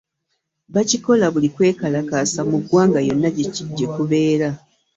[0.73, 3.29] Bakikola buli kwekalakaasa mu ggwanga yonna
[3.77, 4.49] gyekubeera